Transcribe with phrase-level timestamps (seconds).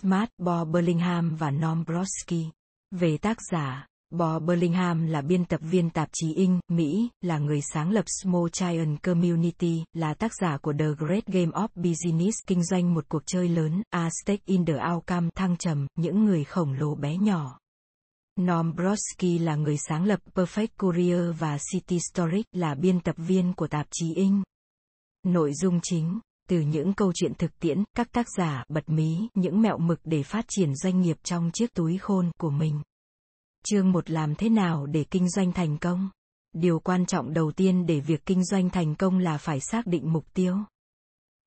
[0.00, 2.50] Smart, Bob Burlingham và Norm Brodsky.
[2.90, 6.60] Về tác giả, Bob Burlingham là biên tập viên tạp chí Inc.
[6.68, 11.50] Mỹ, là người sáng lập Small Giant Community, là tác giả của The Great Game
[11.50, 15.86] of Business, kinh doanh một cuộc chơi lớn, A Stake in the Outcome, thăng trầm,
[15.98, 17.58] những người khổng lồ bé nhỏ.
[18.40, 23.52] Norm Brodsky là người sáng lập Perfect Courier và City Story, là biên tập viên
[23.52, 24.44] của tạp chí Inc.
[25.22, 29.62] Nội dung chính từ những câu chuyện thực tiễn, các tác giả bật mí những
[29.62, 32.80] mẹo mực để phát triển doanh nghiệp trong chiếc túi khôn của mình.
[33.64, 36.10] Chương một làm thế nào để kinh doanh thành công?
[36.52, 40.12] Điều quan trọng đầu tiên để việc kinh doanh thành công là phải xác định
[40.12, 40.56] mục tiêu.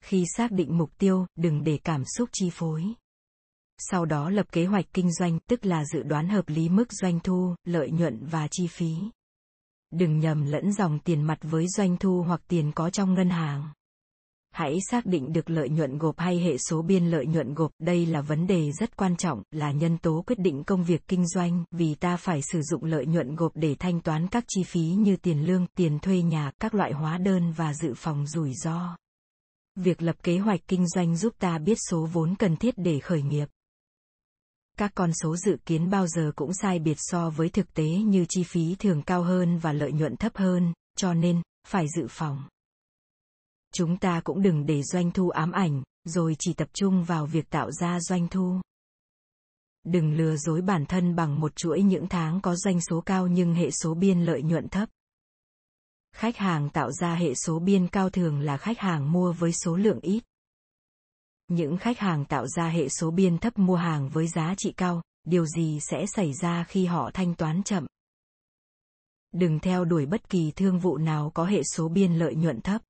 [0.03, 2.83] Khi xác định mục tiêu, đừng để cảm xúc chi phối.
[3.77, 7.19] Sau đó lập kế hoạch kinh doanh, tức là dự đoán hợp lý mức doanh
[7.19, 8.95] thu, lợi nhuận và chi phí.
[9.91, 13.69] Đừng nhầm lẫn dòng tiền mặt với doanh thu hoặc tiền có trong ngân hàng.
[14.59, 18.05] Hãy xác định được lợi nhuận gộp hay hệ số biên lợi nhuận gộp, đây
[18.05, 21.63] là vấn đề rất quan trọng, là nhân tố quyết định công việc kinh doanh,
[21.71, 25.15] vì ta phải sử dụng lợi nhuận gộp để thanh toán các chi phí như
[25.15, 28.97] tiền lương, tiền thuê nhà, các loại hóa đơn và dự phòng rủi ro.
[29.75, 33.21] Việc lập kế hoạch kinh doanh giúp ta biết số vốn cần thiết để khởi
[33.21, 33.47] nghiệp.
[34.77, 38.25] Các con số dự kiến bao giờ cũng sai biệt so với thực tế như
[38.29, 42.43] chi phí thường cao hơn và lợi nhuận thấp hơn, cho nên, phải dự phòng.
[43.73, 47.49] Chúng ta cũng đừng để doanh thu ám ảnh, rồi chỉ tập trung vào việc
[47.49, 48.61] tạo ra doanh thu.
[49.83, 53.53] Đừng lừa dối bản thân bằng một chuỗi những tháng có doanh số cao nhưng
[53.53, 54.89] hệ số biên lợi nhuận thấp.
[56.15, 59.75] Khách hàng tạo ra hệ số biên cao thường là khách hàng mua với số
[59.75, 60.23] lượng ít.
[61.47, 65.01] Những khách hàng tạo ra hệ số biên thấp mua hàng với giá trị cao,
[65.23, 67.87] điều gì sẽ xảy ra khi họ thanh toán chậm?
[69.31, 72.81] Đừng theo đuổi bất kỳ thương vụ nào có hệ số biên lợi nhuận thấp.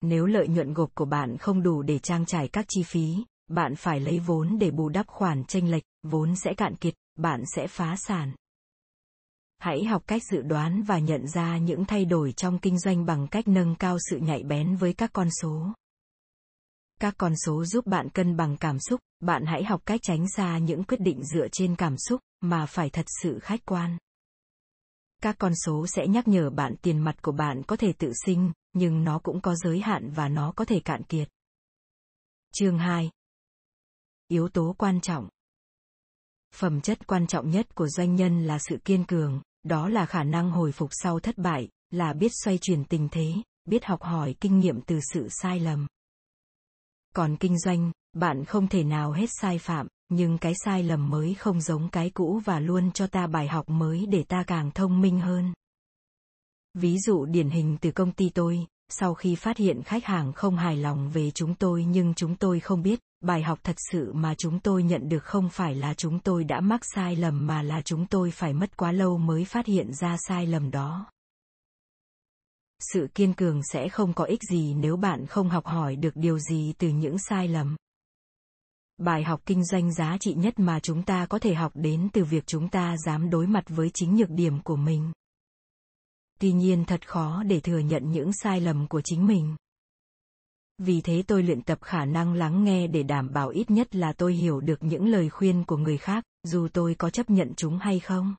[0.00, 3.14] Nếu lợi nhuận gộp của bạn không đủ để trang trải các chi phí,
[3.48, 7.42] bạn phải lấy vốn để bù đắp khoản chênh lệch, vốn sẽ cạn kiệt, bạn
[7.54, 8.32] sẽ phá sản.
[9.58, 13.26] Hãy học cách dự đoán và nhận ra những thay đổi trong kinh doanh bằng
[13.26, 15.72] cách nâng cao sự nhạy bén với các con số.
[17.00, 20.58] Các con số giúp bạn cân bằng cảm xúc, bạn hãy học cách tránh xa
[20.58, 23.98] những quyết định dựa trên cảm xúc, mà phải thật sự khách quan.
[25.22, 28.52] Các con số sẽ nhắc nhở bạn tiền mặt của bạn có thể tự sinh,
[28.72, 31.28] nhưng nó cũng có giới hạn và nó có thể cạn kiệt.
[32.52, 33.10] Chương 2
[34.28, 35.28] Yếu tố quan trọng
[36.54, 40.22] Phẩm chất quan trọng nhất của doanh nhân là sự kiên cường, đó là khả
[40.22, 43.34] năng hồi phục sau thất bại, là biết xoay chuyển tình thế,
[43.64, 45.86] biết học hỏi kinh nghiệm từ sự sai lầm.
[47.14, 51.34] Còn kinh doanh, bạn không thể nào hết sai phạm, nhưng cái sai lầm mới
[51.34, 55.00] không giống cái cũ và luôn cho ta bài học mới để ta càng thông
[55.00, 55.52] minh hơn.
[56.74, 60.56] Ví dụ điển hình từ công ty tôi, sau khi phát hiện khách hàng không
[60.56, 64.34] hài lòng về chúng tôi nhưng chúng tôi không biết, bài học thật sự mà
[64.34, 67.82] chúng tôi nhận được không phải là chúng tôi đã mắc sai lầm mà là
[67.82, 71.06] chúng tôi phải mất quá lâu mới phát hiện ra sai lầm đó.
[72.92, 76.38] Sự kiên cường sẽ không có ích gì nếu bạn không học hỏi được điều
[76.38, 77.76] gì từ những sai lầm.
[78.98, 82.24] Bài học kinh doanh giá trị nhất mà chúng ta có thể học đến từ
[82.24, 85.12] việc chúng ta dám đối mặt với chính nhược điểm của mình.
[86.40, 89.56] Tuy nhiên thật khó để thừa nhận những sai lầm của chính mình.
[90.78, 94.12] Vì thế tôi luyện tập khả năng lắng nghe để đảm bảo ít nhất là
[94.12, 97.78] tôi hiểu được những lời khuyên của người khác, dù tôi có chấp nhận chúng
[97.78, 98.34] hay không.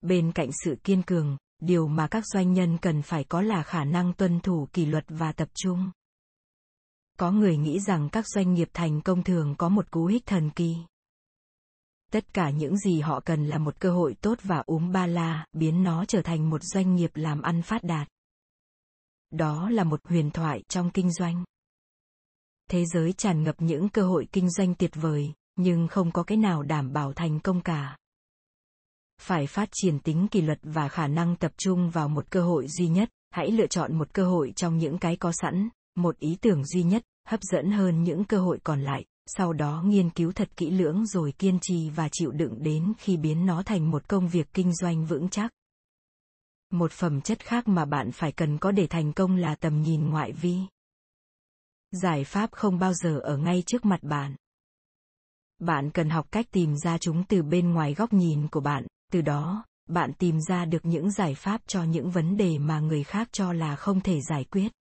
[0.00, 3.84] Bên cạnh sự kiên cường, điều mà các doanh nhân cần phải có là khả
[3.84, 5.90] năng tuân thủ kỷ luật và tập trung
[7.18, 10.50] có người nghĩ rằng các doanh nghiệp thành công thường có một cú hích thần
[10.50, 10.76] kỳ.
[12.12, 15.46] Tất cả những gì họ cần là một cơ hội tốt và úm ba la,
[15.52, 18.08] biến nó trở thành một doanh nghiệp làm ăn phát đạt.
[19.30, 21.44] Đó là một huyền thoại trong kinh doanh.
[22.70, 26.38] Thế giới tràn ngập những cơ hội kinh doanh tuyệt vời, nhưng không có cái
[26.38, 27.96] nào đảm bảo thành công cả.
[29.20, 32.66] Phải phát triển tính kỷ luật và khả năng tập trung vào một cơ hội
[32.68, 36.36] duy nhất, hãy lựa chọn một cơ hội trong những cái có sẵn, một ý
[36.40, 40.32] tưởng duy nhất hấp dẫn hơn những cơ hội còn lại, sau đó nghiên cứu
[40.32, 44.08] thật kỹ lưỡng rồi kiên trì và chịu đựng đến khi biến nó thành một
[44.08, 45.50] công việc kinh doanh vững chắc.
[46.70, 50.10] Một phẩm chất khác mà bạn phải cần có để thành công là tầm nhìn
[50.10, 50.58] ngoại vi.
[51.90, 54.36] Giải pháp không bao giờ ở ngay trước mặt bạn.
[55.58, 59.20] Bạn cần học cách tìm ra chúng từ bên ngoài góc nhìn của bạn, từ
[59.20, 63.28] đó, bạn tìm ra được những giải pháp cho những vấn đề mà người khác
[63.32, 64.72] cho là không thể giải quyết.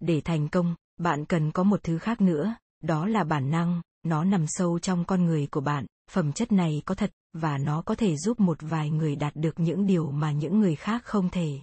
[0.00, 3.82] Để thành công bạn cần có một thứ khác nữa đó là bản năng.
[4.02, 5.86] Nó nằm sâu trong con người của bạn.
[6.10, 9.60] Phẩm chất này có thật và nó có thể giúp một vài người đạt được
[9.60, 11.60] những điều mà những người khác không thể.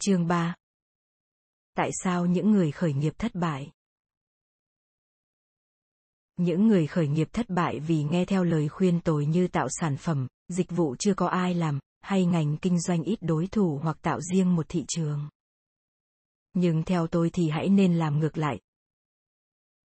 [0.00, 0.54] Chương 3
[1.76, 3.72] tại sao những người khởi nghiệp thất bại?
[6.36, 9.96] Những người khởi nghiệp thất bại vì nghe theo lời khuyên tồi như tạo sản
[9.96, 13.98] phẩm, dịch vụ chưa có ai làm, hay ngành kinh doanh ít đối thủ hoặc
[14.02, 15.28] tạo riêng một thị trường.
[16.58, 18.60] Nhưng theo tôi thì hãy nên làm ngược lại.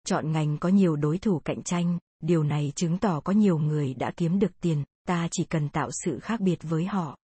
[0.07, 3.95] Chọn ngành có nhiều đối thủ cạnh tranh, điều này chứng tỏ có nhiều người
[3.95, 7.19] đã kiếm được tiền, ta chỉ cần tạo sự khác biệt với họ.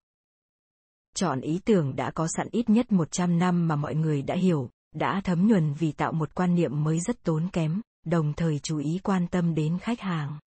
[1.15, 4.69] Chọn ý tưởng đã có sẵn ít nhất 100 năm mà mọi người đã hiểu,
[4.95, 8.77] đã thấm nhuần vì tạo một quan niệm mới rất tốn kém, đồng thời chú
[8.77, 10.39] ý quan tâm đến khách hàng.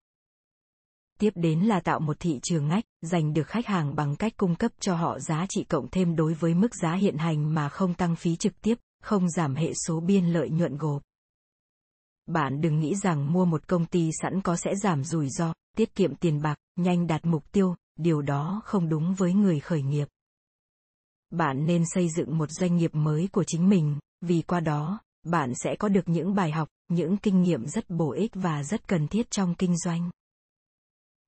[1.19, 4.55] Tiếp đến là tạo một thị trường ngách, giành được khách hàng bằng cách cung
[4.55, 7.93] cấp cho họ giá trị cộng thêm đối với mức giá hiện hành mà không
[7.93, 11.01] tăng phí trực tiếp, không giảm hệ số biên lợi nhuận gộp.
[12.25, 15.95] Bạn đừng nghĩ rằng mua một công ty sẵn có sẽ giảm rủi ro, tiết
[15.95, 20.07] kiệm tiền bạc, nhanh đạt mục tiêu, điều đó không đúng với người khởi nghiệp.
[21.29, 25.53] Bạn nên xây dựng một doanh nghiệp mới của chính mình, vì qua đó, bạn
[25.55, 29.07] sẽ có được những bài học, những kinh nghiệm rất bổ ích và rất cần
[29.07, 30.09] thiết trong kinh doanh.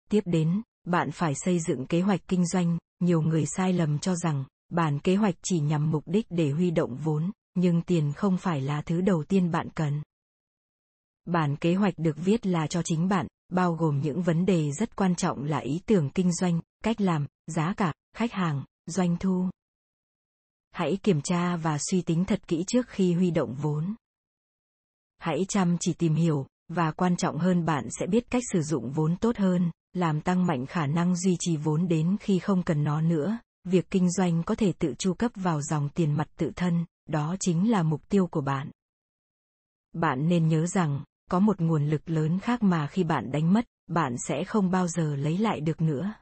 [0.09, 4.15] Tiếp đến, bạn phải xây dựng kế hoạch kinh doanh, nhiều người sai lầm cho
[4.15, 8.37] rằng, bản kế hoạch chỉ nhằm mục đích để huy động vốn, nhưng tiền không
[8.37, 10.01] phải là thứ đầu tiên bạn cần.
[11.25, 14.95] Bản kế hoạch được viết là cho chính bạn, bao gồm những vấn đề rất
[14.95, 19.49] quan trọng là ý tưởng kinh doanh, cách làm, giá cả, khách hàng, doanh thu.
[20.71, 23.95] Hãy kiểm tra và suy tính thật kỹ trước khi huy động vốn.
[25.17, 28.91] Hãy chăm chỉ tìm hiểu, và quan trọng hơn bạn sẽ biết cách sử dụng
[28.91, 32.83] vốn tốt hơn, làm tăng mạnh khả năng duy trì vốn đến khi không cần
[32.83, 33.37] nó nữa.
[33.63, 37.35] Việc kinh doanh có thể tự chu cấp vào dòng tiền mặt tự thân, đó
[37.39, 38.71] chính là mục tiêu của bạn.
[39.93, 43.65] Bạn nên nhớ rằng, có một nguồn lực lớn khác mà khi bạn đánh mất,
[43.87, 46.13] bạn sẽ không bao giờ lấy lại được nữa.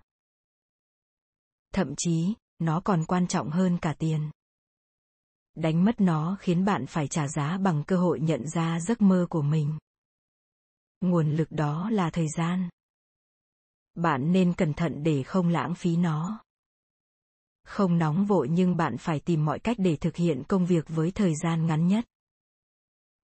[1.74, 4.32] Thậm chí, nó còn quan trọng hơn cả tiền.
[5.56, 9.28] Đánh mất nó khiến bạn phải trả giá bằng cơ hội nhận ra giấc mơ
[9.30, 9.78] của mình.
[11.02, 12.70] Nguồn lực đó là thời gian.
[13.96, 16.44] Bạn nên cẩn thận để không lãng phí nó.
[17.70, 21.12] Không nóng vội nhưng bạn phải tìm mọi cách để thực hiện công việc với
[21.12, 22.06] thời gian ngắn nhất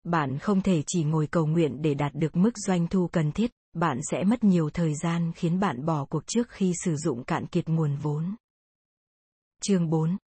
[0.06, 3.52] bạn không thể chỉ ngồi cầu nguyện để đạt được mức doanh thu cần thiết,
[3.74, 7.48] bạn sẽ mất nhiều thời gian khiến bạn bỏ cuộc trước khi sử dụng cạn
[7.48, 8.36] kiệt nguồn vốn.
[9.62, 10.18] Chương 4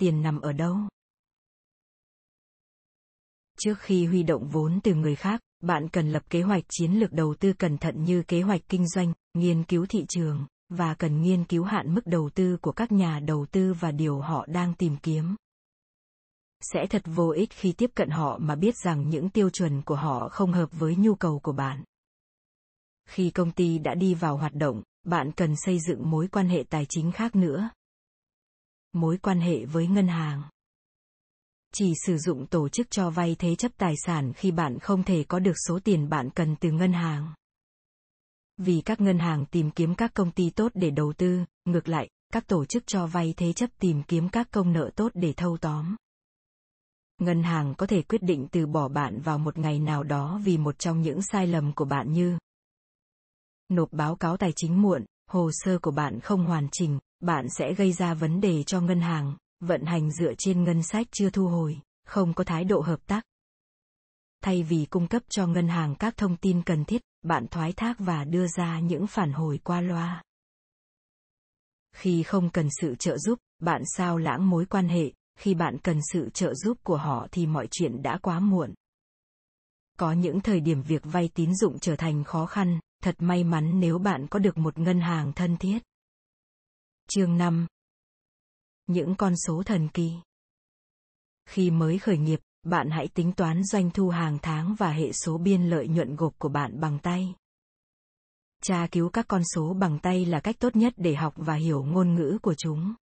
[0.00, 0.76] Tiền nằm ở đâu?
[3.58, 7.12] Trước khi huy động vốn từ người khác, bạn cần lập kế hoạch chiến lược
[7.12, 11.22] đầu tư cẩn thận như kế hoạch kinh doanh, nghiên cứu thị trường, và cần
[11.22, 14.74] nghiên cứu hạn mức đầu tư của các nhà đầu tư và điều họ đang
[14.74, 15.36] tìm kiếm.
[16.60, 19.96] Sẽ thật vô ích khi tiếp cận họ mà biết rằng những tiêu chuẩn của
[19.96, 21.84] họ không hợp với nhu cầu của bạn.
[23.08, 26.64] Khi công ty đã đi vào hoạt động, bạn cần xây dựng mối quan hệ
[26.70, 27.70] tài chính khác nữa.
[28.92, 30.42] Mối quan hệ với ngân hàng.
[31.72, 35.24] Chỉ sử dụng tổ chức cho vay thế chấp tài sản khi bạn không thể
[35.28, 37.34] có được số tiền bạn cần từ ngân hàng
[38.56, 42.08] vì các ngân hàng tìm kiếm các công ty tốt để đầu tư, ngược lại,
[42.32, 45.56] các tổ chức cho vay thế chấp tìm kiếm các công nợ tốt để thâu
[45.56, 45.96] tóm.
[47.18, 50.58] Ngân hàng có thể quyết định từ bỏ bạn vào một ngày nào đó vì
[50.58, 52.38] một trong những sai lầm của bạn như
[53.68, 57.74] nộp báo cáo tài chính muộn, hồ sơ của bạn không hoàn chỉnh, bạn sẽ
[57.74, 61.48] gây ra vấn đề cho ngân hàng, vận hành dựa trên ngân sách chưa thu
[61.48, 63.24] hồi, không có thái độ hợp tác.
[64.42, 67.94] Thay vì cung cấp cho ngân hàng các thông tin cần thiết bạn thoái thác
[67.98, 70.22] và đưa ra những phản hồi qua loa.
[71.96, 76.00] Khi không cần sự trợ giúp, bạn sao lãng mối quan hệ, khi bạn cần
[76.12, 78.74] sự trợ giúp của họ thì mọi chuyện đã quá muộn.
[79.98, 83.80] Có những thời điểm việc vay tín dụng trở thành khó khăn, thật may mắn
[83.80, 85.78] nếu bạn có được một ngân hàng thân thiết.
[87.08, 87.66] Chương 5
[88.86, 90.12] những con số thần kỳ.
[91.46, 95.38] Khi mới khởi nghiệp bạn hãy tính toán doanh thu hàng tháng và hệ số
[95.38, 97.34] biên lợi nhuận gộp của bạn bằng tay.
[98.62, 101.82] Tra cứu các con số bằng tay là cách tốt nhất để học và hiểu
[101.82, 102.94] ngôn ngữ của chúng.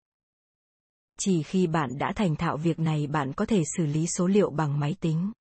[1.20, 4.50] Chỉ khi bạn đã thành thạo việc này, bạn có thể xử lý số liệu
[4.50, 5.32] bằng máy tính.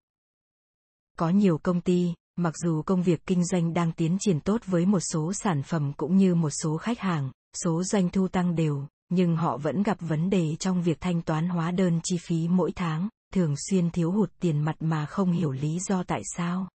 [1.18, 4.86] Có nhiều công ty, mặc dù công việc kinh doanh đang tiến triển tốt với
[4.86, 7.30] một số sản phẩm cũng như một số khách hàng,
[7.64, 11.48] số doanh thu tăng đều, nhưng họ vẫn gặp vấn đề trong việc thanh toán
[11.48, 15.50] hóa đơn chi phí mỗi tháng thường xuyên thiếu hụt tiền mặt mà không hiểu
[15.50, 16.68] lý do tại sao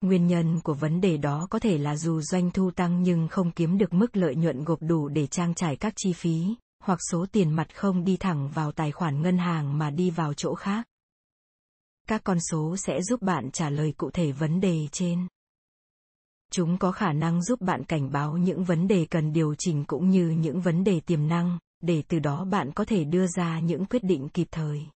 [0.00, 3.50] nguyên nhân của vấn đề đó có thể là dù doanh thu tăng nhưng không
[3.50, 7.26] kiếm được mức lợi nhuận gộp đủ để trang trải các chi phí hoặc số
[7.32, 10.86] tiền mặt không đi thẳng vào tài khoản ngân hàng mà đi vào chỗ khác.
[12.08, 15.26] Các con số sẽ giúp bạn trả lời cụ thể vấn đề trên.
[16.52, 20.10] Chúng có khả năng giúp bạn cảnh báo những vấn đề cần điều chỉnh cũng
[20.10, 23.86] như những vấn đề tiềm năng, để từ đó bạn có thể đưa ra những
[23.86, 24.86] quyết định kịp thời.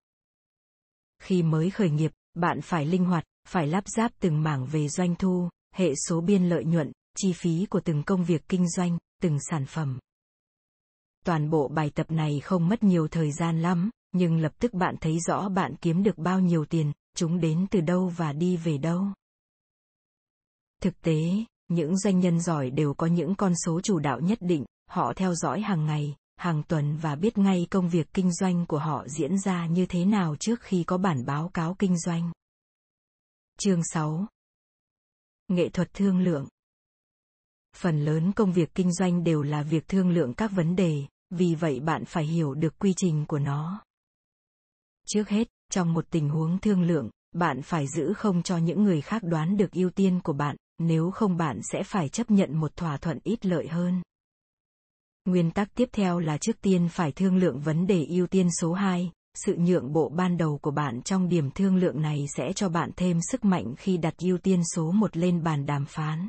[1.25, 5.15] Khi mới khởi nghiệp, bạn phải linh hoạt, phải lắp ráp từng mảng về doanh
[5.17, 9.39] thu, hệ số biên lợi nhuận, chi phí của từng công việc kinh doanh, từng
[9.51, 9.99] sản phẩm.
[11.25, 14.95] Toàn bộ bài tập này không mất nhiều thời gian lắm, nhưng lập tức bạn
[15.01, 18.79] thấy rõ bạn kiếm được bao nhiêu tiền, chúng đến từ đâu và đi về
[18.79, 19.05] đâu.
[20.83, 21.21] Thực tế,
[21.69, 25.35] những doanh nhân giỏi đều có những con số chủ đạo nhất định, họ theo
[25.35, 29.39] dõi hàng ngày, hàng tuần và biết ngay công việc kinh doanh của họ diễn
[29.39, 32.33] ra như thế nào trước khi có bản báo cáo kinh doanh.
[33.59, 34.27] Chương 6
[35.49, 36.49] Nghệ thuật thương lượng
[37.77, 41.55] Phần lớn công việc kinh doanh đều là việc thương lượng các vấn đề, vì
[41.55, 43.85] vậy bạn phải hiểu được quy trình của nó.
[45.07, 49.01] Trước hết, trong một tình huống thương lượng, bạn phải giữ không cho những người
[49.01, 52.77] khác đoán được ưu tiên của bạn, nếu không bạn sẽ phải chấp nhận một
[52.77, 54.03] thỏa thuận ít lợi hơn.
[55.25, 58.73] Nguyên tắc tiếp theo là trước tiên phải thương lượng vấn đề ưu tiên số
[58.73, 62.69] 2, sự nhượng bộ ban đầu của bạn trong điểm thương lượng này sẽ cho
[62.69, 66.29] bạn thêm sức mạnh khi đặt ưu tiên số 1 lên bàn đàm phán.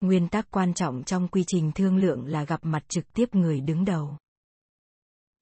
[0.00, 3.60] Nguyên tắc quan trọng trong quy trình thương lượng là gặp mặt trực tiếp người
[3.60, 4.16] đứng đầu.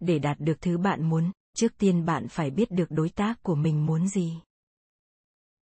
[0.00, 3.54] Để đạt được thứ bạn muốn, trước tiên bạn phải biết được đối tác của
[3.54, 4.40] mình muốn gì.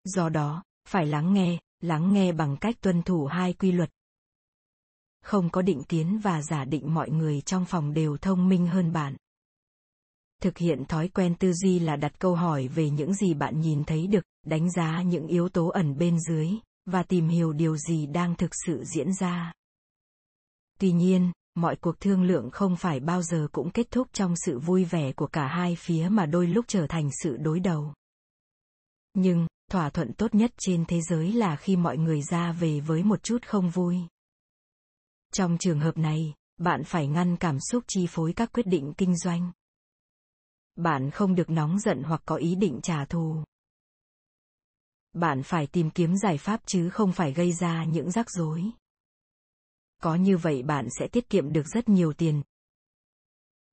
[0.05, 3.91] Do đó, phải lắng nghe, lắng nghe bằng cách tuân thủ hai quy luật.
[5.27, 8.93] Không có định kiến và giả định mọi người trong phòng đều thông minh hơn
[8.93, 9.17] bạn.
[10.43, 13.85] Thực hiện thói quen tư duy là đặt câu hỏi về những gì bạn nhìn
[13.85, 16.49] thấy được, đánh giá những yếu tố ẩn bên dưới,
[16.91, 19.53] và tìm hiểu điều gì đang thực sự diễn ra.
[20.79, 24.59] Tuy nhiên, mọi cuộc thương lượng không phải bao giờ cũng kết thúc trong sự
[24.59, 27.95] vui vẻ của cả hai phía mà đôi lúc trở thành sự đối đầu.
[29.15, 33.03] Nhưng, thỏa thuận tốt nhất trên thế giới là khi mọi người ra về với
[33.03, 33.97] một chút không vui.
[35.37, 39.17] Trong trường hợp này, bạn phải ngăn cảm xúc chi phối các quyết định kinh
[39.17, 39.53] doanh.
[40.77, 43.45] Bạn không được nóng giận hoặc có ý định trả thù.
[45.13, 48.65] Bạn phải tìm kiếm giải pháp chứ không phải gây ra những rắc rối.
[50.03, 52.43] Có như vậy bạn sẽ tiết kiệm được rất nhiều tiền.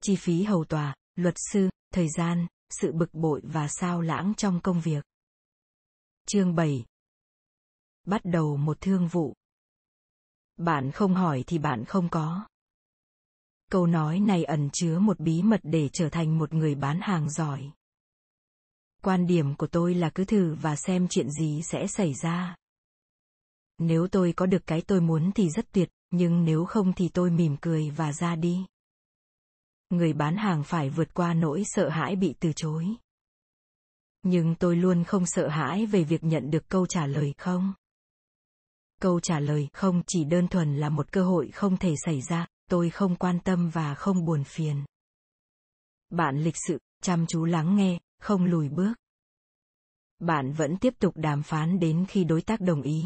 [0.01, 4.60] Chi phí hầu tòa, luật sư, thời gian, sự bực bội và sao lãng trong
[4.63, 5.05] công việc.
[6.27, 6.86] Chương 7
[8.05, 9.36] Bắt đầu một thương vụ.
[10.57, 12.48] Bạn không hỏi thì bạn không có.
[13.72, 17.29] Câu nói này ẩn chứa một bí mật để trở thành một người bán hàng
[17.29, 17.72] giỏi.
[19.03, 22.55] Quan điểm của tôi là cứ thử và xem chuyện gì sẽ xảy ra.
[23.77, 27.31] Nếu tôi có được cái tôi muốn thì rất tuyệt, nhưng nếu không thì tôi
[27.31, 28.65] mỉm cười và ra đi.
[29.89, 32.88] Người bán hàng phải vượt qua nỗi sợ hãi bị từ chối.
[34.24, 37.74] Nhưng tôi luôn không sợ hãi về việc nhận được câu trả lời không.
[39.03, 42.48] Câu trả lời không chỉ đơn thuần là một cơ hội không thể xảy ra,
[42.69, 44.86] tôi không quan tâm và không buồn phiền.
[46.10, 48.93] Bạn lịch sự, chăm chú lắng nghe, không lùi bước.
[50.19, 53.03] Bạn vẫn tiếp tục đàm phán đến khi đối tác đồng ý.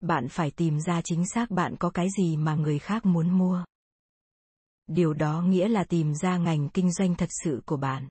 [0.00, 3.64] Bạn phải tìm ra chính xác bạn có cái gì mà người khác muốn mua.
[4.86, 8.08] Điều đó nghĩa là tìm ra ngành kinh doanh thật sự của bạn.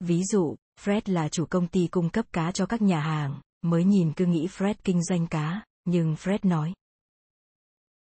[0.00, 3.84] Ví dụ, Fred là chủ công ty cung cấp cá cho các nhà hàng, mới
[3.84, 6.74] nhìn cứ nghĩ Fred kinh doanh cá, nhưng Fred nói.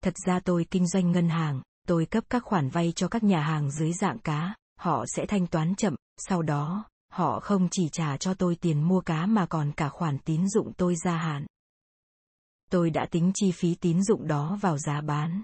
[0.02, 3.42] Thật ra tôi kinh doanh ngân hàng, tôi cấp các khoản vay cho các nhà
[3.42, 8.16] hàng dưới dạng cá, họ sẽ thanh toán chậm, sau đó, họ không chỉ trả
[8.16, 11.46] cho tôi tiền mua cá mà còn cả khoản tín dụng tôi gia hạn.
[12.70, 15.42] Tôi đã tính chi phí tín dụng đó vào giá bán.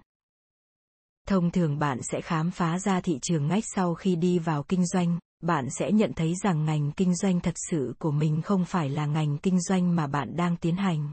[1.29, 4.87] Thông thường bạn sẽ khám phá ra thị trường ngách sau khi đi vào kinh
[4.87, 8.90] doanh, bạn sẽ nhận thấy rằng ngành kinh doanh thật sự của mình không phải
[8.90, 11.11] là ngành kinh doanh mà bạn đang tiến hành.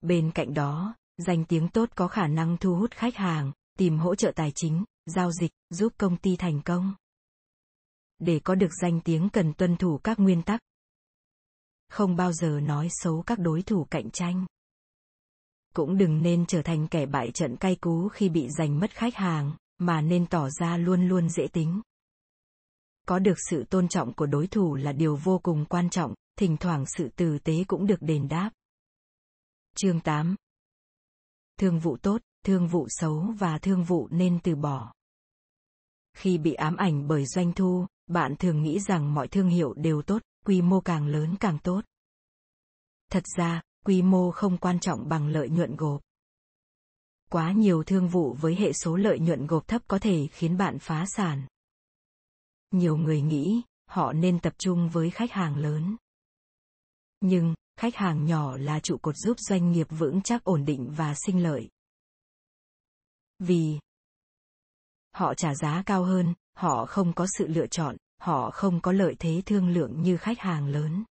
[0.00, 4.14] Bên cạnh đó, danh tiếng tốt có khả năng thu hút khách hàng, tìm hỗ
[4.14, 6.94] trợ tài chính, giao dịch, giúp công ty thành công.
[8.18, 10.60] Để có được danh tiếng cần tuân thủ các nguyên tắc.
[11.88, 14.46] Không bao giờ nói xấu các đối thủ cạnh tranh.
[15.74, 19.14] Cũng đừng nên trở thành kẻ bại trận cay cú khi bị giành mất khách
[19.14, 21.80] hàng, mà nên tỏ ra luôn luôn dễ tính.
[23.06, 26.56] Có được sự tôn trọng của đối thủ là điều vô cùng quan trọng, thỉnh
[26.56, 28.50] thoảng sự tử tế cũng được đền đáp.
[29.76, 30.34] Chương 8
[31.60, 34.92] Thương vụ tốt, thương vụ xấu và thương vụ nên từ bỏ.
[36.16, 40.02] Khi bị ám ảnh bởi doanh thu, bạn thường nghĩ rằng mọi thương hiệu đều
[40.02, 41.80] tốt, quy mô càng lớn càng tốt.
[43.10, 46.00] Thật ra, quy mô không quan trọng bằng lợi nhuận gộp.
[47.30, 50.78] Quá nhiều thương vụ với hệ số lợi nhuận gộp thấp có thể khiến bạn
[50.78, 51.46] phá sản.
[52.74, 55.96] Nhiều người nghĩ, họ nên tập trung với khách hàng lớn.
[57.20, 61.14] Nhưng, khách hàng nhỏ là trụ cột giúp doanh nghiệp vững chắc ổn định và
[61.26, 61.68] sinh lợi.
[63.38, 63.78] Vì
[65.14, 69.16] họ trả giá cao hơn, họ không có sự lựa chọn, họ không có lợi
[69.18, 71.04] thế thương lượng như khách hàng lớn.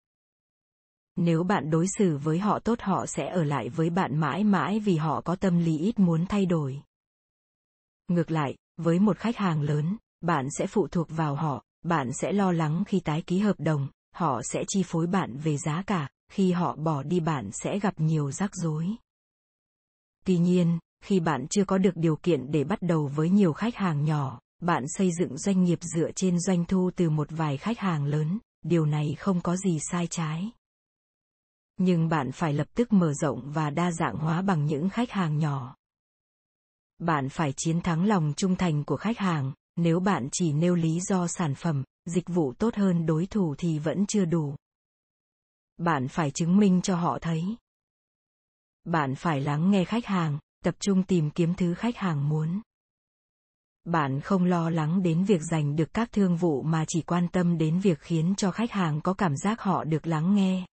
[1.16, 4.81] Nếu bạn đối xử với họ tốt họ sẽ ở lại với bạn mãi mãi
[4.81, 6.83] vì họ có tâm lý ít muốn thay đổi.
[8.09, 12.33] Ngược lại, với một khách hàng lớn, bạn sẽ phụ thuộc vào họ, bạn sẽ
[12.33, 16.09] lo lắng khi tái ký hợp đồng, họ sẽ chi phối bạn về giá cả,
[16.33, 18.87] khi họ bỏ đi bạn sẽ gặp nhiều rắc rối.
[20.25, 23.76] Tuy nhiên, khi bạn chưa có được điều kiện để bắt đầu với nhiều khách
[23.76, 27.79] hàng nhỏ, bạn xây dựng doanh nghiệp dựa trên doanh thu từ một vài khách
[27.79, 30.50] hàng lớn, điều này không có gì sai trái.
[31.76, 35.38] Nhưng bạn phải lập tức mở rộng và đa dạng hóa bằng những khách hàng
[35.38, 35.76] nhỏ.
[36.99, 41.00] Bạn phải chiến thắng lòng trung thành của khách hàng, nếu bạn chỉ nêu lý
[41.00, 44.57] do sản phẩm, dịch vụ tốt hơn đối thủ thì vẫn chưa đủ.
[45.76, 47.43] Bạn phải chứng minh cho họ thấy.
[48.85, 52.61] Bạn phải lắng nghe khách hàng, tập trung tìm kiếm thứ khách hàng muốn.
[53.85, 57.59] Bạn không lo lắng đến việc giành được các thương vụ mà chỉ quan tâm
[57.59, 60.67] đến việc khiến cho khách hàng có cảm giác họ được lắng nghe.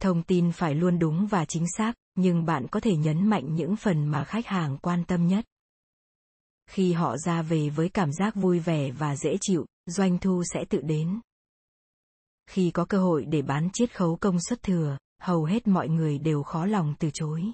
[0.00, 3.76] Thông tin phải luôn đúng và chính xác, nhưng bạn có thể nhấn mạnh những
[3.76, 5.44] phần mà khách hàng quan tâm nhất.
[6.74, 10.64] Khi họ ra về với cảm giác vui vẻ và dễ chịu, doanh thu sẽ
[10.68, 11.20] tự đến.
[12.50, 16.18] Khi có cơ hội để bán chiết khấu công suất thừa, hầu hết mọi người
[16.18, 17.44] đều khó lòng từ chối.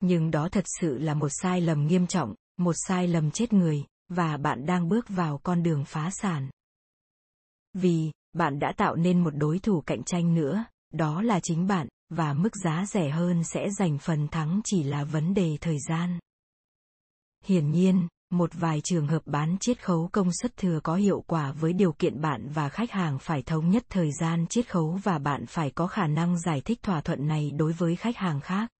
[0.00, 3.84] Nhưng đó thật sự là một sai lầm nghiêm trọng, một sai lầm chết người,
[4.08, 6.50] và bạn đang bước vào con đường phá sản.
[7.74, 11.88] Vì, bạn đã tạo nên một đối thủ cạnh tranh nữa, đó là chính bạn,
[12.10, 16.18] và mức giá rẻ hơn sẽ giành phần thắng chỉ là vấn đề thời gian.
[17.44, 21.52] Hiển nhiên, một vài trường hợp bán chiết khấu công suất thừa có hiệu quả
[21.52, 25.18] với điều kiện bạn và khách hàng phải thống nhất thời gian chiết khấu và
[25.18, 28.70] bạn phải có khả năng giải thích thỏa thuận này đối với khách hàng khác.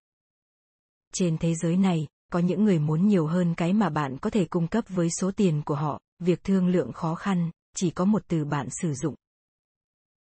[1.13, 4.45] Trên thế giới này, có những người muốn nhiều hơn cái mà bạn có thể
[4.45, 8.23] cung cấp với số tiền của họ, việc thương lượng khó khăn, chỉ có một
[8.29, 9.15] từ bạn sử dụng.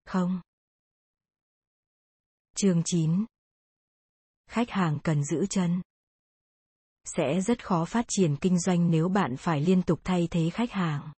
[0.07, 0.41] Không.
[2.57, 3.25] Chương 9
[4.51, 5.83] Khách hàng cần giữ chân
[7.17, 10.73] sẽ rất khó phát triển kinh doanh nếu bạn phải liên tục thay thế khách
[10.73, 11.13] hàng.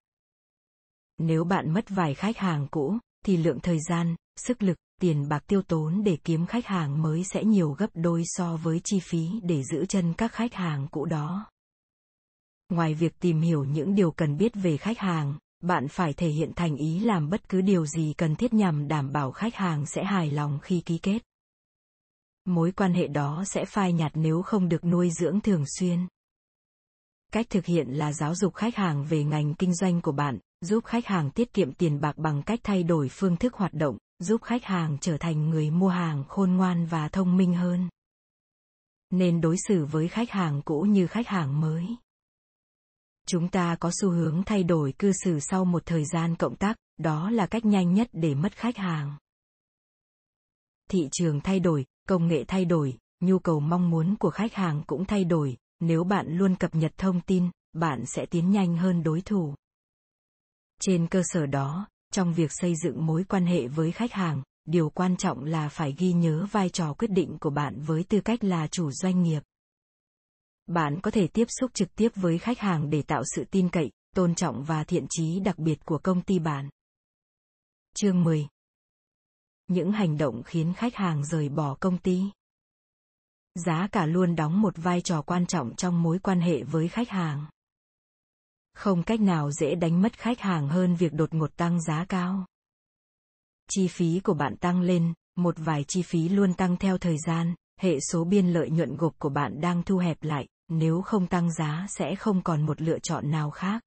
[1.18, 5.44] Nếu bạn mất vài khách hàng cũ, thì lượng thời gian, sức lực, tiền bạc
[5.48, 9.30] tiêu tốn để kiếm khách hàng mới sẽ nhiều gấp đôi so với chi phí
[9.44, 11.46] để giữ chân các khách hàng cũ đó.
[12.70, 16.52] Ngoài việc tìm hiểu những điều cần biết về khách hàng, bạn phải thể hiện
[16.56, 20.04] thành ý làm bất cứ điều gì cần thiết nhằm đảm bảo khách hàng sẽ
[20.04, 21.29] hài lòng khi ký kết
[22.50, 26.08] mối quan hệ đó sẽ phai nhạt nếu không được nuôi dưỡng thường xuyên.
[27.32, 30.86] Cách thực hiện là giáo dục khách hàng về ngành kinh doanh của bạn, giúp
[30.86, 34.42] khách hàng tiết kiệm tiền bạc bằng cách thay đổi phương thức hoạt động, giúp
[34.44, 37.90] khách hàng trở thành người mua hàng khôn ngoan và thông minh hơn.
[39.10, 41.86] Nên đối xử với khách hàng cũ như khách hàng mới.
[43.28, 46.78] Chúng ta có xu hướng thay đổi cư xử sau một thời gian cộng tác,
[46.98, 49.18] đó là cách nhanh nhất để mất khách hàng.
[50.90, 54.84] Thị trường thay đổi công nghệ thay đổi, nhu cầu mong muốn của khách hàng
[54.88, 55.58] cũng thay đổi.
[55.80, 59.56] Nếu bạn luôn cập nhật thông tin, bạn sẽ tiến nhanh hơn đối thủ.
[60.82, 64.90] Trên cơ sở đó, trong việc xây dựng mối quan hệ với khách hàng, điều
[64.90, 68.44] quan trọng là phải ghi nhớ vai trò quyết định của bạn với tư cách
[68.44, 69.44] là chủ doanh nghiệp.
[70.68, 73.92] Bạn có thể tiếp xúc trực tiếp với khách hàng để tạo sự tin cậy,
[74.16, 76.70] tôn trọng và thiện trí đặc biệt của công ty bạn.
[77.96, 78.48] Chương 10
[79.70, 82.24] những hành động khiến khách hàng rời bỏ công ty.
[83.56, 87.10] Giá cả luôn đóng một vai trò quan trọng trong mối quan hệ với khách
[87.10, 87.46] hàng.
[88.74, 92.46] Không cách nào dễ đánh mất khách hàng hơn việc đột ngột tăng giá cao.
[93.70, 97.56] Chi phí của bạn tăng lên, một vài chi phí luôn tăng theo thời gian,
[97.80, 101.54] hệ số biên lợi nhuận gộp của bạn đang thu hẹp lại, nếu không tăng
[101.54, 103.82] giá sẽ không còn một lựa chọn nào khác.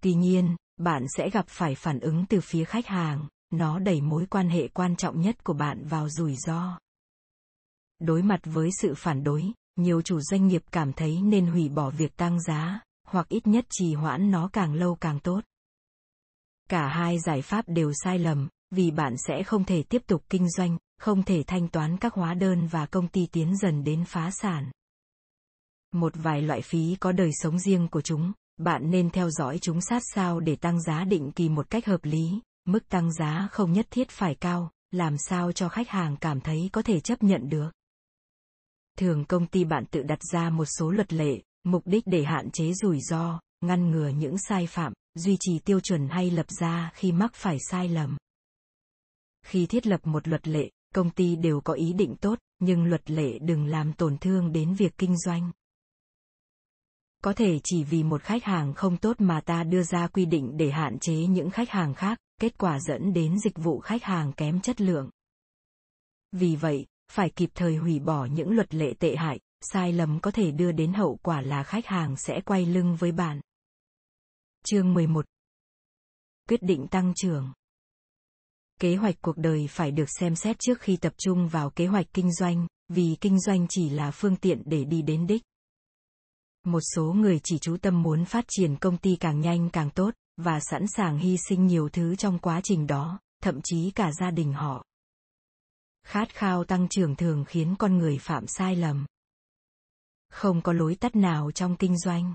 [0.00, 4.26] Tuy nhiên, bạn sẽ gặp phải phản ứng từ phía khách hàng nó đẩy mối
[4.30, 6.78] quan hệ quan trọng nhất của bạn vào rủi ro.
[7.98, 11.90] Đối mặt với sự phản đối, nhiều chủ doanh nghiệp cảm thấy nên hủy bỏ
[11.90, 15.40] việc tăng giá, hoặc ít nhất trì hoãn nó càng lâu càng tốt.
[16.68, 20.50] Cả hai giải pháp đều sai lầm, vì bạn sẽ không thể tiếp tục kinh
[20.50, 24.30] doanh, không thể thanh toán các hóa đơn và công ty tiến dần đến phá
[24.30, 24.70] sản.
[25.92, 29.80] Một vài loại phí có đời sống riêng của chúng, bạn nên theo dõi chúng
[29.80, 33.72] sát sao để tăng giá định kỳ một cách hợp lý mức tăng giá không
[33.72, 37.48] nhất thiết phải cao, làm sao cho khách hàng cảm thấy có thể chấp nhận
[37.48, 37.70] được?
[38.98, 42.50] Thường công ty bạn tự đặt ra một số luật lệ, mục đích để hạn
[42.50, 46.90] chế rủi ro, ngăn ngừa những sai phạm, duy trì tiêu chuẩn hay lập ra
[46.94, 48.16] khi mắc phải sai lầm.
[49.46, 53.10] Khi thiết lập một luật lệ, công ty đều có ý định tốt, nhưng luật
[53.10, 55.50] lệ đừng làm tổn thương đến việc kinh doanh.
[57.22, 60.56] Có thể chỉ vì một khách hàng không tốt mà ta đưa ra quy định
[60.56, 64.32] để hạn chế những khách hàng khác kết quả dẫn đến dịch vụ khách hàng
[64.32, 65.10] kém chất lượng.
[66.32, 70.30] Vì vậy, phải kịp thời hủy bỏ những luật lệ tệ hại, sai lầm có
[70.30, 73.40] thể đưa đến hậu quả là khách hàng sẽ quay lưng với bạn.
[74.64, 75.26] Chương 11
[76.48, 77.52] Quyết định tăng trưởng
[78.80, 82.06] Kế hoạch cuộc đời phải được xem xét trước khi tập trung vào kế hoạch
[82.12, 85.42] kinh doanh, vì kinh doanh chỉ là phương tiện để đi đến đích.
[86.64, 90.14] Một số người chỉ chú tâm muốn phát triển công ty càng nhanh càng tốt,
[90.36, 94.30] và sẵn sàng hy sinh nhiều thứ trong quá trình đó, thậm chí cả gia
[94.30, 94.84] đình họ.
[96.06, 99.06] Khát khao tăng trưởng thường khiến con người phạm sai lầm.
[100.28, 102.34] Không có lối tắt nào trong kinh doanh.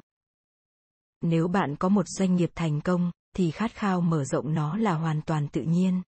[1.21, 4.93] Nếu bạn có một doanh nghiệp thành công, thì khát khao mở rộng nó là
[4.93, 6.01] hoàn toàn tự nhiên.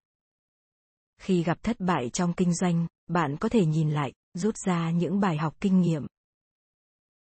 [1.17, 5.19] Khi gặp thất bại trong kinh doanh, bạn có thể nhìn lại, rút ra những
[5.19, 6.07] bài học kinh nghiệm.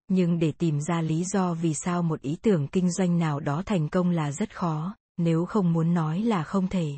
[0.07, 3.63] Nhưng để tìm ra lý do vì sao một ý tưởng kinh doanh nào đó
[3.65, 6.91] thành công là rất khó, nếu không muốn nói là không thể.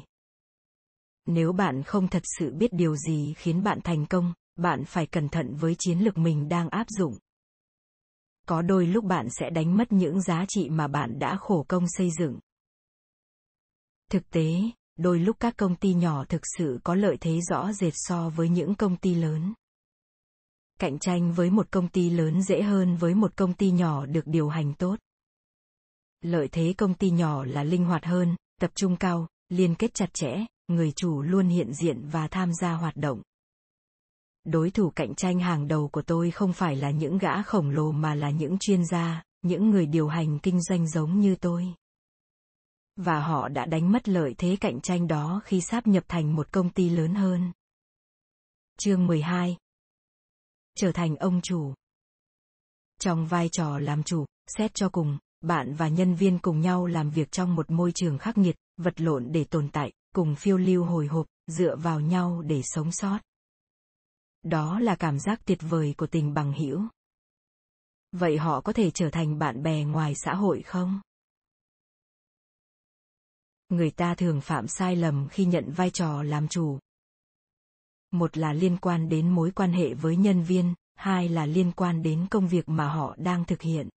[1.26, 5.30] Nếu bạn không thật sự biết điều gì khiến bạn thành công, bạn phải cẩn
[5.30, 7.18] thận với chiến lược mình đang áp dụng.
[8.48, 11.86] Có đôi lúc bạn sẽ đánh mất những giá trị mà bạn đã khổ công
[11.88, 12.40] xây dựng.
[14.12, 14.56] Thực tế,
[14.98, 18.50] đôi lúc các công ty nhỏ thực sự có lợi thế rõ rệt so với
[18.50, 19.54] những công ty lớn
[20.80, 24.28] cạnh tranh với một công ty lớn dễ hơn với một công ty nhỏ được
[24.28, 25.00] điều hành tốt.
[26.22, 30.14] Lợi thế công ty nhỏ là linh hoạt hơn, tập trung cao, liên kết chặt
[30.14, 33.22] chẽ, người chủ luôn hiện diện và tham gia hoạt động.
[34.44, 37.92] Đối thủ cạnh tranh hàng đầu của tôi không phải là những gã khổng lồ
[37.92, 41.74] mà là những chuyên gia, những người điều hành kinh doanh giống như tôi.
[42.96, 46.52] Và họ đã đánh mất lợi thế cạnh tranh đó khi sáp nhập thành một
[46.52, 47.52] công ty lớn hơn.
[48.78, 49.58] Chương 12
[50.76, 51.74] Trở thành ông chủ
[53.00, 57.10] Trong vai trò làm chủ, xét cho cùng, bạn và nhân viên cùng nhau làm
[57.10, 60.84] việc trong một môi trường khắc nghiệt, vật lộn để tồn tại, cùng phiêu lưu
[60.84, 63.20] hồi hộp, dựa vào nhau để sống sót.
[64.44, 66.82] Đó là cảm giác tuyệt vời của tình bằng hữu.
[68.12, 71.02] Vậy họ có thể trở thành bạn bè ngoài xã hội không?
[73.70, 76.80] người ta thường phạm sai lầm khi nhận vai trò làm chủ
[78.20, 82.02] một là liên quan đến mối quan hệ với nhân viên hai là liên quan
[82.02, 83.90] đến công việc mà họ đang thực hiện.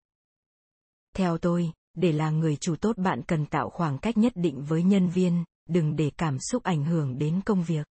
[1.16, 4.84] Theo tôi để là người chủ tốt bạn cần tạo khoảng cách nhất định với
[4.84, 7.88] nhân viên đừng để cảm xúc ảnh hưởng đến công việc.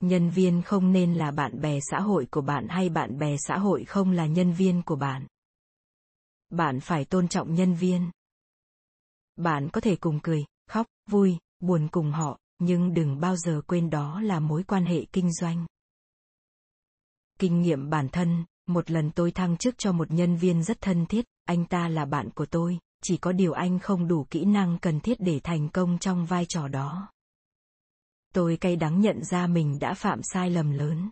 [0.00, 3.58] Nhân viên không nên là bạn bè xã hội của bạn hay bạn bè xã
[3.58, 5.26] hội không là nhân viên của bạn.
[6.50, 8.10] Bạn phải tôn trọng nhân viên.
[9.36, 13.90] Bạn có thể cùng cười khóc, vui, buồn cùng họ, nhưng đừng bao giờ quên
[13.90, 15.66] đó là mối quan hệ kinh doanh.
[17.38, 21.06] Kinh nghiệm bản thân, một lần tôi thăng chức cho một nhân viên rất thân
[21.06, 24.78] thiết, anh ta là bạn của tôi, chỉ có điều anh không đủ kỹ năng
[24.78, 27.12] cần thiết để thành công trong vai trò đó.
[28.34, 31.10] Tôi cay đắng nhận ra mình đã phạm sai lầm lớn.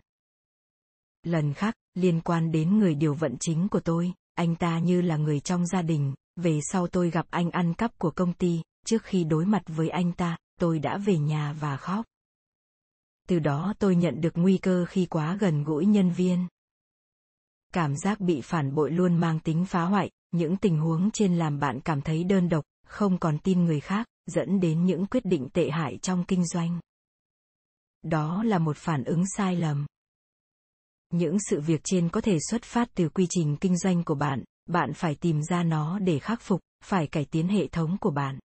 [1.23, 5.17] Lần khác, liên quan đến người điều vận chính của tôi, anh ta như là
[5.17, 9.03] người trong gia đình, về sau tôi gặp anh ăn cắp của công ty, trước
[9.03, 12.05] khi đối mặt với anh ta tôi đã về nhà và khóc.
[13.27, 16.47] Từ đó tôi nhận được nguy cơ khi quá gần gũi nhân viên.
[17.73, 21.59] Cảm giác bị phản bội luôn mang tính phá hoại, những tình huống trên làm
[21.59, 25.47] bạn cảm thấy đơn độc, không còn tin người khác, dẫn đến những quyết định
[25.53, 26.79] tệ hại trong kinh doanh.
[28.01, 29.85] Đó là một phản ứng sai lầm.
[31.13, 34.43] Những sự việc trên có thể xuất phát từ quy trình kinh doanh của bạn
[34.65, 38.39] bạn phải tìm ra nó để khắc phục, phải cải tiến hệ thống của bạn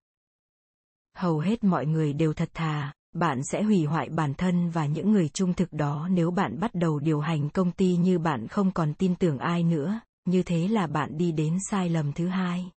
[1.16, 5.12] hầu hết mọi người đều thật thà, bạn sẽ hủy hoại bản thân và những
[5.12, 8.72] người trung thực đó nếu bạn bắt đầu điều hành công ty như bạn không
[8.72, 12.70] còn tin tưởng ai nữa, như thế là bạn đi đến sai lầm thứ hai.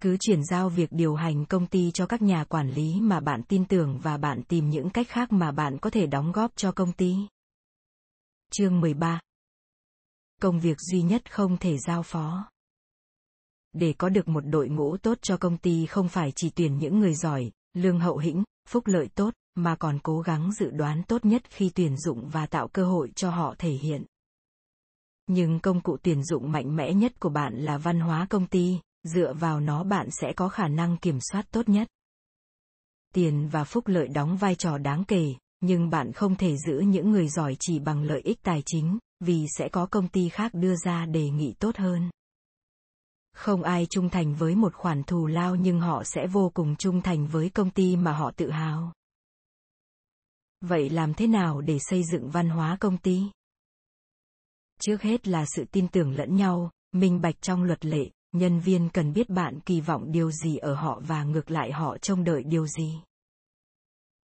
[0.00, 3.42] Cứ chuyển giao việc điều hành công ty cho các nhà quản lý mà bạn
[3.42, 6.72] tin tưởng và bạn tìm những cách khác mà bạn có thể đóng góp cho
[6.72, 7.16] công ty.
[8.50, 9.20] Chương 13
[10.40, 12.50] Công việc duy nhất không thể giao phó
[13.78, 17.00] để có được một đội ngũ tốt cho công ty không phải chỉ tuyển những
[17.00, 21.24] người giỏi, lương hậu hĩnh, phúc lợi tốt, mà còn cố gắng dự đoán tốt
[21.24, 24.04] nhất khi tuyển dụng và tạo cơ hội cho họ thể hiện.
[25.26, 28.78] Nhưng công cụ tuyển dụng mạnh mẽ nhất của bạn là văn hóa công ty,
[29.04, 31.88] dựa vào nó bạn sẽ có khả năng kiểm soát tốt nhất.
[33.14, 37.10] Tiền và phúc lợi đóng vai trò đáng kể, nhưng bạn không thể giữ những
[37.10, 40.74] người giỏi chỉ bằng lợi ích tài chính, vì sẽ có công ty khác đưa
[40.84, 42.10] ra đề nghị tốt hơn
[43.36, 47.02] không ai trung thành với một khoản thù lao nhưng họ sẽ vô cùng trung
[47.02, 48.92] thành với công ty mà họ tự hào
[50.60, 53.22] vậy làm thế nào để xây dựng văn hóa công ty
[54.80, 58.88] trước hết là sự tin tưởng lẫn nhau, minh bạch trong luật lệ, nhân viên
[58.88, 62.42] cần biết bạn kỳ vọng điều gì ở họ và ngược lại họ trông đợi
[62.44, 63.00] điều gì.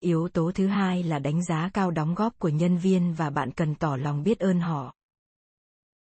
[0.00, 3.50] Yếu tố thứ hai là đánh giá cao đóng góp của nhân viên và bạn
[3.50, 4.92] cần tỏ lòng biết ơn họ.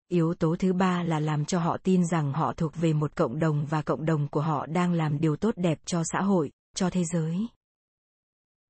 [0.09, 3.38] Yếu tố thứ ba là làm cho họ tin rằng họ thuộc về một cộng
[3.38, 6.90] đồng và cộng đồng của họ đang làm điều tốt đẹp cho xã hội, cho
[6.90, 7.47] thế giới.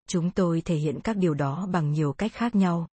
[0.08, 2.88] Chúng tôi thể hiện các điều đó bằng nhiều cách khác nhau.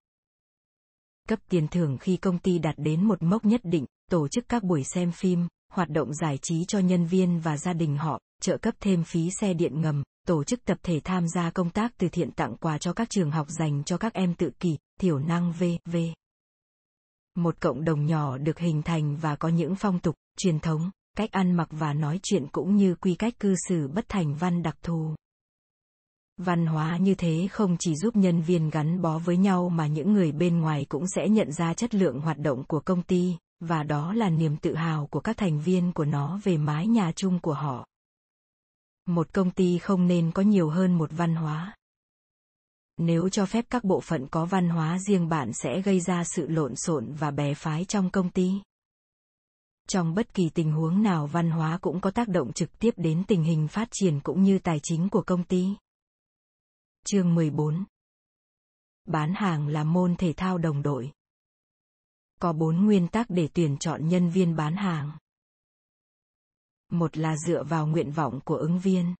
[1.28, 4.62] Cấp tiền thưởng khi công ty đạt đến một mốc nhất định, tổ chức các
[4.62, 8.58] buổi xem phim, hoạt động giải trí cho nhân viên và gia đình họ, trợ
[8.58, 12.08] cấp thêm phí xe điện ngầm, tổ chức tập thể tham gia công tác từ
[12.08, 15.52] thiện tặng quà cho các trường học dành cho các em tự kỷ, thiểu năng
[15.52, 15.96] v.v.
[17.36, 21.32] Một cộng đồng nhỏ được hình thành và có những phong tục, truyền thống, cách
[21.32, 24.76] ăn mặc và nói chuyện cũng như quy cách cư xử bất thành văn đặc
[24.82, 25.14] thù.
[26.36, 30.12] Văn hóa như thế không chỉ giúp nhân viên gắn bó với nhau mà những
[30.12, 33.82] người bên ngoài cũng sẽ nhận ra chất lượng hoạt động của công ty, và
[33.82, 37.38] đó là niềm tự hào của các thành viên của nó về mái nhà chung
[37.38, 37.86] của họ.
[39.06, 41.74] Một công ty không nên có nhiều hơn một văn hóa.
[42.96, 46.48] Nếu cho phép các bộ phận có văn hóa riêng bạn sẽ gây ra sự
[46.48, 48.50] lộn xộn và bè phái trong công ty.
[49.88, 53.24] Trong bất kỳ tình huống nào văn hóa cũng có tác động trực tiếp đến
[53.28, 55.76] tình hình phát triển cũng như tài chính của công ty.
[57.04, 57.84] Chương 14
[59.04, 61.12] Bán hàng là môn thể thao đồng đội.
[62.40, 65.18] Có bốn nguyên tắc để tuyển chọn nhân viên bán hàng.
[66.90, 69.14] Một là dựa vào nguyện vọng của ứng viên.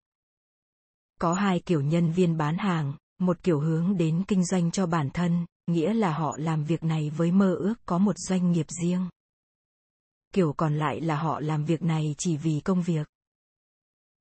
[1.20, 5.10] Có hai kiểu nhân viên bán hàng, một kiểu hướng đến kinh doanh cho bản
[5.10, 9.08] thân, nghĩa là họ làm việc này với mơ ước có một doanh nghiệp riêng.
[10.34, 13.08] Kiểu còn lại là họ làm việc này chỉ vì công việc.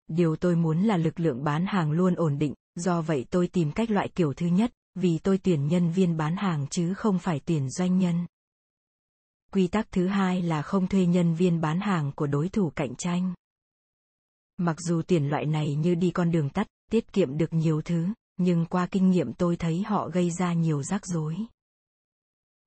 [0.07, 3.71] Điều tôi muốn là lực lượng bán hàng luôn ổn định, do vậy tôi tìm
[3.71, 7.39] cách loại kiểu thứ nhất, vì tôi tuyển nhân viên bán hàng chứ không phải
[7.45, 8.25] tuyển doanh nhân.
[9.51, 12.95] Quy tắc thứ hai là không thuê nhân viên bán hàng của đối thủ cạnh
[12.95, 13.33] tranh.
[14.57, 18.07] Mặc dù tuyển loại này như đi con đường tắt, tiết kiệm được nhiều thứ,
[18.37, 21.37] nhưng qua kinh nghiệm tôi thấy họ gây ra nhiều rắc rối.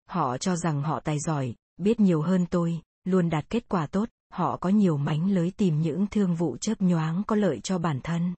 [0.09, 4.09] Họ cho rằng họ tài giỏi, biết nhiều hơn tôi, luôn đạt kết quả tốt,
[4.31, 8.01] họ có nhiều mánh lới tìm những thương vụ chớp nhoáng có lợi cho bản
[8.03, 8.35] thân.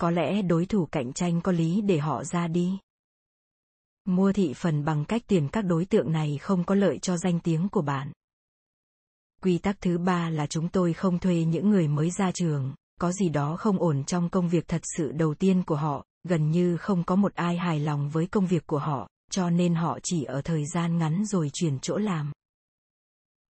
[0.00, 2.78] Có lẽ đối thủ cạnh tranh có lý để họ ra đi.
[4.04, 7.40] Mua thị phần bằng cách tiền các đối tượng này không có lợi cho danh
[7.40, 8.12] tiếng của bạn.
[9.42, 13.12] Quy tắc thứ ba là chúng tôi không thuê những người mới ra trường, có
[13.12, 16.76] gì đó không ổn trong công việc thật sự đầu tiên của họ, gần như
[16.76, 20.24] không có một ai hài lòng với công việc của họ, cho nên họ chỉ
[20.24, 22.32] ở thời gian ngắn rồi chuyển chỗ làm.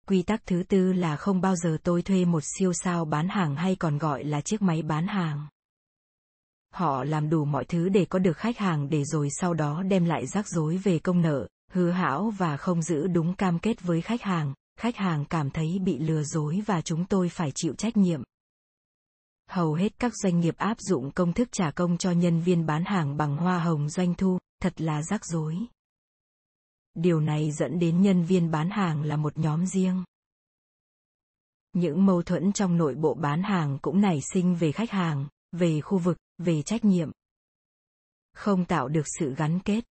[0.07, 3.57] Quy tắc thứ tư là không bao giờ tôi thuê một siêu sao bán hàng
[3.57, 5.49] hay còn gọi là chiếc máy bán hàng.
[6.75, 10.05] Họ làm đủ mọi thứ để có được khách hàng để rồi sau đó đem
[10.05, 14.01] lại rắc rối về công nợ, hứa hão và không giữ đúng cam kết với
[14.01, 17.97] khách hàng, khách hàng cảm thấy bị lừa dối và chúng tôi phải chịu trách
[17.97, 18.23] nhiệm.
[19.49, 22.85] Hầu hết các doanh nghiệp áp dụng công thức trả công cho nhân viên bán
[22.85, 25.57] hàng bằng hoa hồng doanh thu, thật là rắc rối.
[26.95, 30.05] Điều này dẫn đến nhân viên bán hàng là một nhóm riêng.
[31.73, 35.81] Những mâu thuẫn trong nội bộ bán hàng cũng nảy sinh về khách hàng, về
[35.81, 37.11] khu vực, về trách nhiệm.
[38.35, 39.85] Không tạo được sự gắn kết.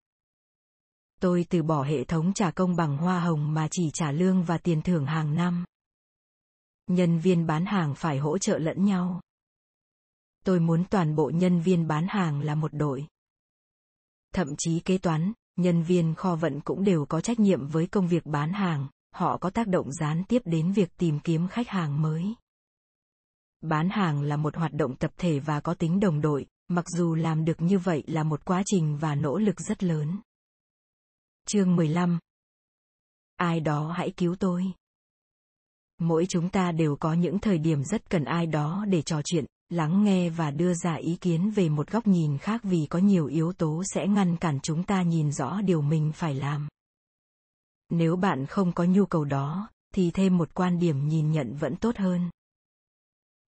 [1.20, 4.58] Tôi từ bỏ hệ thống trả công bằng hoa hồng mà chỉ trả lương và
[4.58, 5.64] tiền thưởng hàng năm.
[6.86, 9.20] Nhân viên bán hàng phải hỗ trợ lẫn nhau.
[10.44, 13.06] Tôi muốn toàn bộ nhân viên bán hàng là một đội.
[14.34, 18.08] Thậm chí kế toán, nhân viên kho vận cũng đều có trách nhiệm với công
[18.08, 22.02] việc bán hàng, họ có tác động gián tiếp đến việc tìm kiếm khách hàng
[22.02, 22.34] mới.
[23.60, 27.14] Bán hàng là một hoạt động tập thể và có tính đồng đội, mặc dù
[27.14, 30.20] làm được như vậy là một quá trình và nỗ lực rất lớn.
[31.46, 32.18] Chương 15
[33.36, 34.64] Ai đó hãy cứu tôi.
[35.98, 39.44] Mỗi chúng ta đều có những thời điểm rất cần ai đó để trò chuyện,
[39.68, 43.26] lắng nghe và đưa ra ý kiến về một góc nhìn khác vì có nhiều
[43.26, 46.68] yếu tố sẽ ngăn cản chúng ta nhìn rõ điều mình phải làm.
[47.90, 51.76] Nếu bạn không có nhu cầu đó, thì thêm một quan điểm nhìn nhận vẫn
[51.76, 52.30] tốt hơn.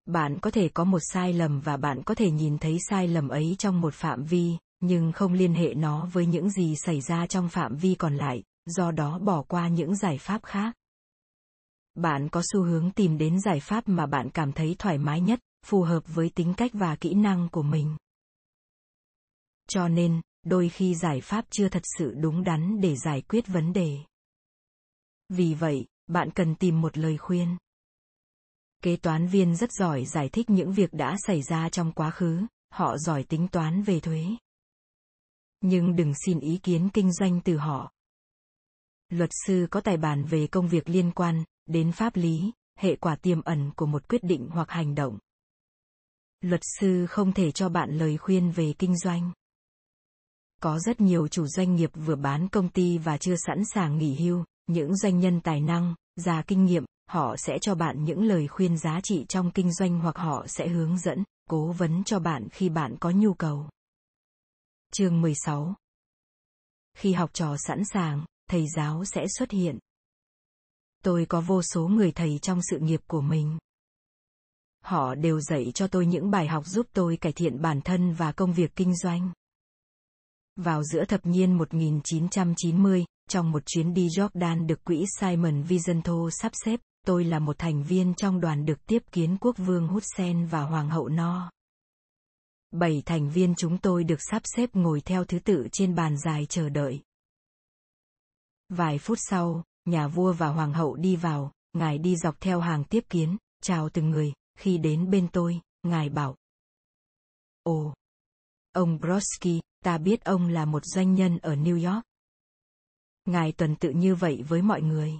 [0.07, 3.29] Bạn có thể có một sai lầm và bạn có thể nhìn thấy sai lầm
[3.29, 7.27] ấy trong một phạm vi nhưng không liên hệ nó với những gì xảy ra
[7.27, 10.77] trong phạm vi còn lại do đó bỏ qua những giải pháp khác.
[11.95, 15.41] Bạn có xu hướng tìm đến giải pháp mà bạn cảm thấy thoải mái nhất
[15.67, 17.97] phù hợp với tính cách và kỹ năng của mình
[19.69, 23.73] cho nên đôi khi giải pháp chưa thật sự đúng đắn để giải quyết vấn
[23.73, 23.99] đề
[25.29, 27.57] vì vậy bạn cần tìm một lời khuyên
[28.83, 32.47] Kế toán viên rất giỏi giải thích những việc đã xảy ra trong quá khứ,
[32.71, 34.25] họ giỏi tính toán về thuế.
[35.61, 37.93] Nhưng đừng xin ý kiến kinh doanh từ họ.
[39.09, 43.17] Luật sư có tài bản về công việc liên quan đến pháp lý, hệ quả
[43.17, 45.19] tiềm ẩn của một quyết định hoặc hành động.
[46.41, 49.33] Luật sư không thể cho bạn lời khuyên về kinh doanh.
[50.63, 54.15] Có rất nhiều chủ doanh nghiệp vừa bán công ty và chưa sẵn sàng nghỉ
[54.15, 58.49] hưu, những doanh nhân tài năng, già kinh nghiệm, họ sẽ cho bạn những lời
[58.49, 62.49] khuyên giá trị trong kinh doanh hoặc họ sẽ hướng dẫn, cố vấn cho bạn
[62.53, 63.69] khi bạn có nhu cầu.
[64.93, 65.75] Chương 16
[66.95, 69.79] Khi học trò sẵn sàng, thầy giáo sẽ xuất hiện.
[71.05, 73.59] Tôi có vô số người thầy trong sự nghiệp của mình.
[74.85, 78.33] Họ đều dạy cho tôi những bài học giúp tôi cải thiện bản thân và
[78.33, 79.33] công việc kinh doanh.
[80.57, 86.53] Vào giữa thập niên 1990, trong một chuyến đi Jordan được quỹ Simon Wiesenthal sắp
[86.65, 90.63] xếp, tôi là một thành viên trong đoàn được tiếp kiến quốc vương Hussein và
[90.63, 91.51] hoàng hậu No.
[92.71, 96.47] Bảy thành viên chúng tôi được sắp xếp ngồi theo thứ tự trên bàn dài
[96.49, 97.01] chờ đợi.
[98.69, 102.85] Vài phút sau, nhà vua và hoàng hậu đi vào, ngài đi dọc theo hàng
[102.85, 106.37] tiếp kiến, chào từng người, khi đến bên tôi, ngài bảo.
[107.63, 107.95] Ồ!
[108.73, 112.05] Ông Brodsky, ta biết ông là một doanh nhân ở New York.
[113.25, 115.15] Ngài tuần tự như vậy với mọi người.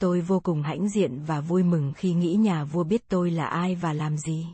[0.00, 3.46] Tôi vô cùng hãnh diện và vui mừng khi nghĩ nhà vua biết tôi là
[3.46, 4.46] ai và làm gì.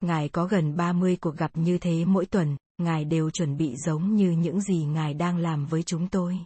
[0.00, 4.16] Ngài có gần 30 cuộc gặp như thế mỗi tuần, Ngài đều chuẩn bị giống
[4.16, 6.38] như những gì Ngài đang làm với chúng tôi.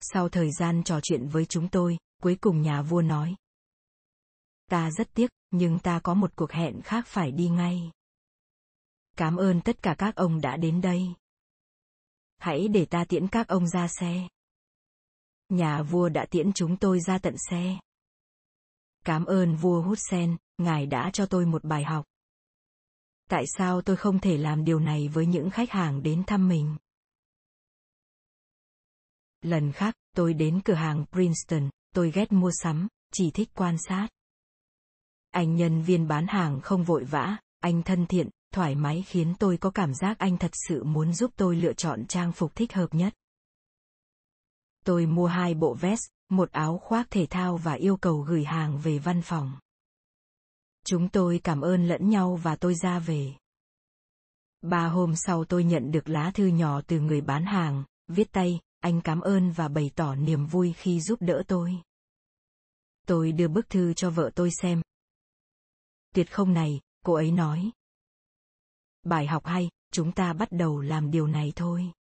[0.00, 3.36] Sau thời gian trò chuyện với chúng tôi, cuối cùng nhà vua nói.
[4.70, 7.90] Ta rất tiếc, nhưng ta có một cuộc hẹn khác phải đi ngay.
[9.16, 11.14] Cảm ơn tất cả các ông đã đến đây.
[12.38, 14.28] Hãy để ta tiễn các ông ra xe.
[15.48, 17.80] Nhà vua đã tiễn chúng tôi ra tận xe.
[19.04, 22.06] Cảm ơn vua Hút Sen, ngài đã cho tôi một bài học.
[23.28, 26.76] Tại sao tôi không thể làm điều này với những khách hàng đến thăm mình?
[29.42, 34.08] Lần khác, tôi đến cửa hàng Princeton, tôi ghét mua sắm, chỉ thích quan sát.
[35.30, 39.56] Anh nhân viên bán hàng không vội vã, anh thân thiện, thoải mái khiến tôi
[39.56, 42.94] có cảm giác anh thật sự muốn giúp tôi lựa chọn trang phục thích hợp
[42.94, 43.14] nhất.
[44.84, 48.78] Tôi mua hai bộ vest, một áo khoác thể thao và yêu cầu gửi hàng
[48.78, 49.52] về văn phòng.
[50.84, 53.32] Chúng tôi cảm ơn lẫn nhau và tôi ra về.
[54.62, 58.60] Ba hôm sau tôi nhận được lá thư nhỏ từ người bán hàng, viết tay,
[58.80, 61.76] anh cảm ơn và bày tỏ niềm vui khi giúp đỡ tôi.
[63.06, 64.82] Tôi đưa bức thư cho vợ tôi xem.
[66.14, 67.70] Tuyệt không này, cô ấy nói.
[69.02, 71.92] Bài học hay, chúng ta bắt đầu làm điều này thôi.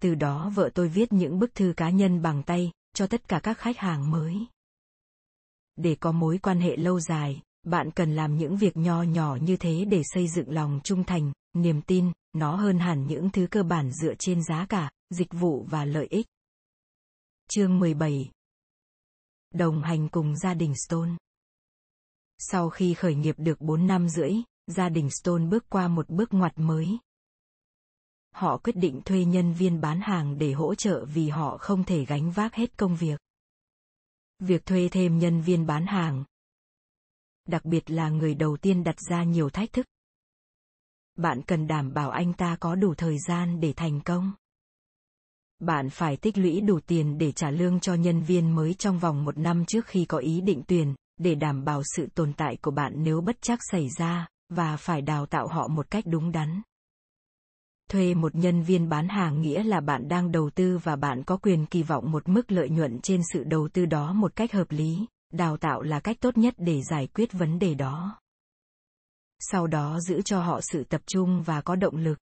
[0.00, 3.40] Từ đó vợ tôi viết những bức thư cá nhân bằng tay, cho tất cả
[3.42, 4.46] các khách hàng mới.
[5.76, 9.56] Để có mối quan hệ lâu dài, bạn cần làm những việc nho nhỏ như
[9.56, 13.62] thế để xây dựng lòng trung thành, niềm tin, nó hơn hẳn những thứ cơ
[13.62, 16.26] bản dựa trên giá cả, dịch vụ và lợi ích.
[17.48, 18.30] Chương 17
[19.54, 21.12] Đồng hành cùng gia đình Stone
[22.50, 24.32] sau khi khởi nghiệp được 4 năm rưỡi,
[24.66, 26.98] gia đình Stone bước qua một bước ngoặt mới.
[28.34, 32.04] Họ quyết định thuê nhân viên bán hàng để hỗ trợ vì họ không thể
[32.04, 33.20] gánh vác hết công việc.
[34.38, 36.24] Việc thuê thêm nhân viên bán hàng,
[37.46, 39.86] đặc biệt là người đầu tiên đặt ra nhiều thách thức.
[41.16, 44.32] Bạn cần đảm bảo anh ta có đủ thời gian để thành công.
[45.58, 49.24] Bạn phải tích lũy đủ tiền để trả lương cho nhân viên mới trong vòng
[49.24, 52.70] một năm trước khi có ý định tuyển, để đảm bảo sự tồn tại của
[52.70, 56.62] bạn nếu bất chắc xảy ra, và phải đào tạo họ một cách đúng đắn.
[57.90, 61.36] Thuê một nhân viên bán hàng nghĩa là bạn đang đầu tư và bạn có
[61.36, 64.70] quyền kỳ vọng một mức lợi nhuận trên sự đầu tư đó một cách hợp
[64.70, 68.20] lý, đào tạo là cách tốt nhất để giải quyết vấn đề đó.
[69.40, 72.18] Sau đó giữ cho họ sự tập trung và có động lực.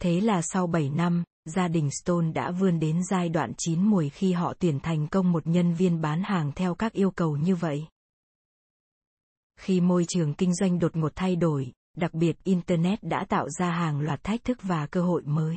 [0.00, 4.08] Thế là sau 7 năm, gia đình Stone đã vươn đến giai đoạn chín mùi
[4.08, 7.56] khi họ tuyển thành công một nhân viên bán hàng theo các yêu cầu như
[7.56, 7.86] vậy.
[9.60, 13.70] Khi môi trường kinh doanh đột ngột thay đổi, đặc biệt Internet đã tạo ra
[13.70, 15.56] hàng loạt thách thức và cơ hội mới.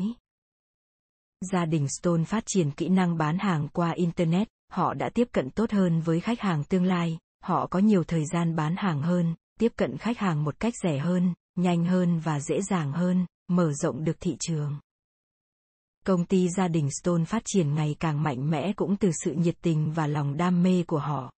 [1.52, 5.50] Gia đình Stone phát triển kỹ năng bán hàng qua Internet, họ đã tiếp cận
[5.50, 9.36] tốt hơn với khách hàng tương lai, họ có nhiều thời gian bán hàng hơn,
[9.60, 13.74] tiếp cận khách hàng một cách rẻ hơn, nhanh hơn và dễ dàng hơn, mở
[13.74, 14.80] rộng được thị trường.
[16.06, 19.56] Công ty gia đình Stone phát triển ngày càng mạnh mẽ cũng từ sự nhiệt
[19.62, 21.32] tình và lòng đam mê của họ.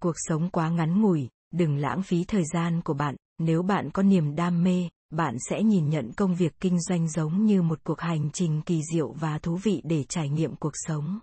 [0.00, 4.02] Cuộc sống quá ngắn ngủi, đừng lãng phí thời gian của bạn, nếu bạn có
[4.02, 8.00] niềm đam mê, bạn sẽ nhìn nhận công việc kinh doanh giống như một cuộc
[8.00, 11.20] hành trình kỳ diệu và thú vị để trải nghiệm cuộc sống.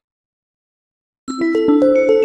[1.27, 2.16] Thank you.